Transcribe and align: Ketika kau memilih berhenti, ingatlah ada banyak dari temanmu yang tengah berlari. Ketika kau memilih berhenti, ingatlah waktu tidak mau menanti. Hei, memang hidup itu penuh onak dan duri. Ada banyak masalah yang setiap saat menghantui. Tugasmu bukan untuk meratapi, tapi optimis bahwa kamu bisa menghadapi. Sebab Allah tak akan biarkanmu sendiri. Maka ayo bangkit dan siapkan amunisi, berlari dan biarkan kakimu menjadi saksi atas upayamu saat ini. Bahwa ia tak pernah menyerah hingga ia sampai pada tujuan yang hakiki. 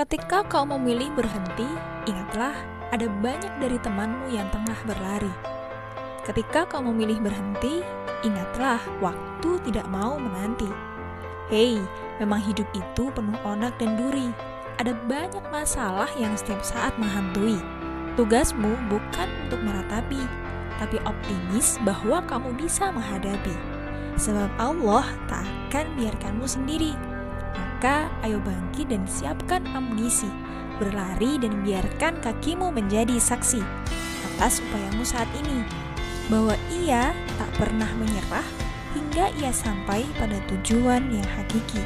Ketika 0.00 0.40
kau 0.48 0.64
memilih 0.64 1.12
berhenti, 1.12 1.68
ingatlah 2.08 2.56
ada 2.88 3.04
banyak 3.20 3.52
dari 3.60 3.76
temanmu 3.84 4.32
yang 4.32 4.48
tengah 4.48 4.80
berlari. 4.88 5.28
Ketika 6.24 6.64
kau 6.64 6.80
memilih 6.80 7.20
berhenti, 7.20 7.84
ingatlah 8.24 8.80
waktu 9.04 9.60
tidak 9.68 9.84
mau 9.92 10.16
menanti. 10.16 10.72
Hei, 11.52 11.84
memang 12.16 12.40
hidup 12.40 12.64
itu 12.72 13.12
penuh 13.12 13.36
onak 13.44 13.76
dan 13.76 14.00
duri. 14.00 14.32
Ada 14.80 14.96
banyak 15.04 15.44
masalah 15.52 16.08
yang 16.16 16.32
setiap 16.32 16.64
saat 16.64 16.96
menghantui. 16.96 17.60
Tugasmu 18.16 18.72
bukan 18.88 19.28
untuk 19.44 19.60
meratapi, 19.60 20.24
tapi 20.80 20.96
optimis 21.04 21.76
bahwa 21.84 22.24
kamu 22.24 22.56
bisa 22.56 22.88
menghadapi. 22.88 23.52
Sebab 24.16 24.48
Allah 24.56 25.04
tak 25.28 25.44
akan 25.68 25.92
biarkanmu 26.00 26.48
sendiri. 26.48 26.96
Maka 27.80 28.12
ayo 28.28 28.36
bangkit 28.44 28.92
dan 28.92 29.08
siapkan 29.08 29.64
amunisi, 29.72 30.28
berlari 30.76 31.40
dan 31.40 31.64
biarkan 31.64 32.20
kakimu 32.20 32.68
menjadi 32.68 33.16
saksi 33.16 33.56
atas 34.20 34.60
upayamu 34.60 35.00
saat 35.00 35.24
ini. 35.32 35.64
Bahwa 36.28 36.52
ia 36.68 37.16
tak 37.40 37.48
pernah 37.56 37.88
menyerah 37.96 38.44
hingga 38.92 39.32
ia 39.40 39.48
sampai 39.48 40.04
pada 40.20 40.36
tujuan 40.52 41.08
yang 41.08 41.24
hakiki. 41.24 41.80